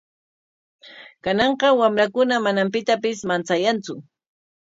Kananqa 1.23 1.67
wamrakuna 1.79 2.35
manam 2.45 2.67
pitapis 2.73 3.17
manchayantsu. 3.29 3.93